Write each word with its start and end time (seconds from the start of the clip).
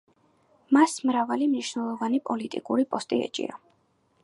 მას 0.77 0.95
მრავალი 1.09 1.49
მნიშვნელოვანი 1.51 2.21
პოლიტიკური 2.31 2.89
პოსტი 2.95 3.23
ეჭირა. 3.29 3.63